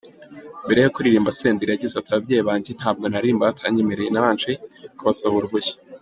Mbere 0.65 0.79
yo 0.81 0.91
kuririmba, 0.95 1.35
Senderi 1.39 1.69
yagize 1.71 1.93
ati 1.97 2.09
“Ababyeyi 2.11 2.43
banjye 2.49 2.71
ntabwo 2.77 3.03
naririmba 3.07 3.49
batanyemereye, 3.49 4.09
nabanje 4.11 4.51
kubasaba 4.97 5.35
uruhushya. 5.37 5.75